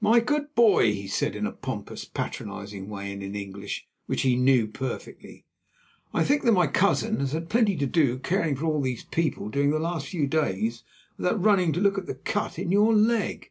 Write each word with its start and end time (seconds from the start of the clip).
"My 0.00 0.20
good 0.20 0.54
boy," 0.54 0.94
he 0.94 1.06
said 1.06 1.36
in 1.36 1.44
a 1.46 1.52
pompous, 1.52 2.06
patronising 2.06 2.88
way 2.88 3.12
and 3.12 3.22
in 3.22 3.34
English, 3.36 3.86
which 4.06 4.22
he 4.22 4.34
knew 4.34 4.66
perfectly, 4.66 5.44
"I 6.14 6.24
think 6.24 6.44
that 6.44 6.52
my 6.52 6.66
cousin 6.66 7.20
has 7.20 7.32
had 7.32 7.50
plenty 7.50 7.76
to 7.76 7.86
do 7.86 8.18
caring 8.18 8.56
for 8.56 8.64
all 8.64 8.80
these 8.80 9.04
people 9.04 9.50
during 9.50 9.68
the 9.70 9.78
last 9.78 10.06
few 10.08 10.26
days 10.26 10.84
without 11.18 11.44
running 11.44 11.74
to 11.74 11.80
look 11.80 11.98
at 11.98 12.06
the 12.06 12.14
cut 12.14 12.58
in 12.58 12.72
your 12.72 12.94
leg. 12.94 13.50